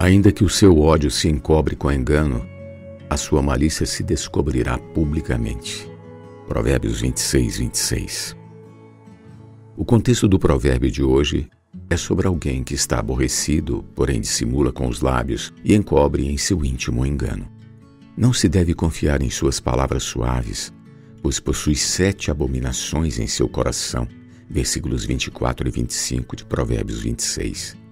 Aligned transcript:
Ainda 0.00 0.30
que 0.30 0.44
o 0.44 0.48
seu 0.48 0.78
ódio 0.78 1.10
se 1.10 1.28
encobre 1.28 1.74
com 1.74 1.90
engano, 1.90 2.46
a 3.10 3.16
sua 3.16 3.42
malícia 3.42 3.84
se 3.84 4.04
descobrirá 4.04 4.78
publicamente. 4.78 5.90
Provérbios 6.46 7.00
26, 7.00 7.58
26. 7.58 8.36
O 9.76 9.84
contexto 9.84 10.28
do 10.28 10.38
provérbio 10.38 10.88
de 10.88 11.02
hoje 11.02 11.48
é 11.90 11.96
sobre 11.96 12.28
alguém 12.28 12.62
que 12.62 12.74
está 12.74 13.00
aborrecido, 13.00 13.84
porém 13.96 14.20
dissimula 14.20 14.70
com 14.70 14.86
os 14.86 15.00
lábios 15.00 15.52
e 15.64 15.74
encobre 15.74 16.26
em 16.26 16.38
seu 16.38 16.64
íntimo 16.64 17.04
engano. 17.04 17.48
Não 18.16 18.32
se 18.32 18.48
deve 18.48 18.74
confiar 18.74 19.20
em 19.20 19.30
suas 19.30 19.58
palavras 19.58 20.04
suaves, 20.04 20.72
pois 21.20 21.40
possui 21.40 21.74
sete 21.74 22.30
abominações 22.30 23.18
em 23.18 23.26
seu 23.26 23.48
coração. 23.48 24.06
Versículos 24.48 25.04
24 25.04 25.66
e 25.66 25.70
25 25.72 26.36
de 26.36 26.44
Provérbios 26.44 27.00
26. 27.00 27.87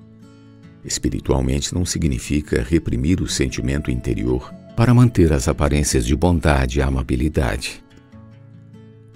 Espiritualmente 0.86 1.74
não 1.74 1.84
significa 1.84 2.62
reprimir 2.62 3.20
o 3.20 3.26
sentimento 3.26 3.90
interior 3.90 4.54
para 4.76 4.94
manter 4.94 5.32
as 5.32 5.48
aparências 5.48 6.06
de 6.06 6.14
bondade 6.14 6.78
e 6.78 6.82
amabilidade. 6.82 7.82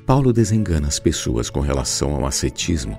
Paulo 0.05 0.33
desengana 0.33 0.89
as 0.89 0.99
pessoas 0.99 1.49
com 1.49 1.61
relação 1.61 2.13
ao 2.17 2.27
ascetismo, 2.27 2.99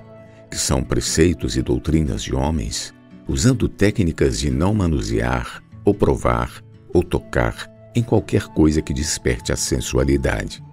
que 0.50 0.56
são 0.56 0.82
preceitos 0.82 1.54
e 1.54 1.60
doutrinas 1.60 2.22
de 2.22 2.34
homens, 2.34 2.94
usando 3.28 3.68
técnicas 3.68 4.38
de 4.40 4.50
não 4.50 4.72
manusear, 4.72 5.62
ou 5.84 5.92
provar, 5.92 6.62
ou 6.94 7.02
tocar 7.02 7.70
em 7.94 8.02
qualquer 8.02 8.44
coisa 8.44 8.80
que 8.80 8.94
desperte 8.94 9.52
a 9.52 9.56
sensualidade. 9.56 10.64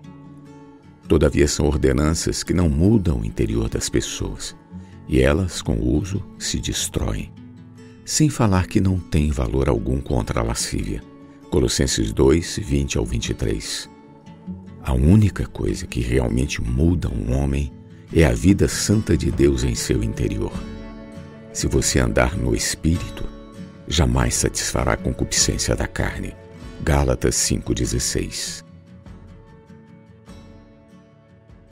Todavia, 1.06 1.50
são 1.50 1.66
ordenanças 1.66 2.44
que 2.44 2.54
não 2.54 2.70
mudam 2.70 3.20
o 3.20 3.26
interior 3.26 3.68
das 3.68 3.90
pessoas, 3.90 4.56
e 5.06 5.20
elas, 5.20 5.62
com 5.62 5.74
o 5.74 5.98
uso, 5.98 6.24
se 6.38 6.60
destroem 6.60 7.30
sem 8.10 8.28
falar 8.28 8.66
que 8.66 8.82
não 8.82 8.98
tem 8.98 9.30
valor 9.30 9.70
algum 9.70 10.02
contra 10.02 10.40
a 10.40 10.44
lascívia. 10.44 11.00
Colossenses 11.52 12.12
2, 12.12 12.58
20 12.58 12.98
ao 12.98 13.06
23. 13.06 13.88
A 14.82 14.94
única 14.94 15.46
coisa 15.46 15.86
que 15.86 16.00
realmente 16.00 16.60
muda 16.60 17.08
um 17.08 17.38
homem 17.38 17.72
é 18.12 18.26
a 18.26 18.34
vida 18.34 18.68
santa 18.68 19.16
de 19.16 19.30
Deus 19.30 19.64
em 19.64 19.76
seu 19.76 20.04
interior. 20.04 20.52
Se 21.54 21.68
você 21.68 22.00
andar 22.00 22.36
no 22.36 22.56
Espírito, 22.56 23.30
jamais 23.88 24.34
satisfará 24.34 24.94
a 24.94 24.98
concupiscência 24.98 25.76
da 25.76 25.86
carne. 25.86 26.34
Gálatas 26.82 27.36
5,16 27.36 28.69